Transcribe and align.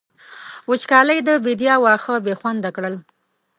وچکالۍ 0.69 1.19
د 1.27 1.29
بېديا 1.45 1.75
واښه 1.83 2.15
بې 2.25 2.33
خونده 2.39 2.69
کړل. 2.75 2.95